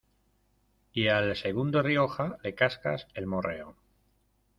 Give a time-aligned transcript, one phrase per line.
[0.93, 3.75] y al segundo Rioja, le cascas el morreo.